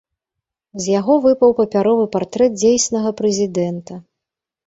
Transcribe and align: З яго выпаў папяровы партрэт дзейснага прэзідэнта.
З 0.83 0.87
яго 0.99 1.17
выпаў 1.25 1.51
папяровы 1.59 2.05
партрэт 2.15 2.57
дзейснага 2.61 3.09
прэзідэнта. 3.19 3.99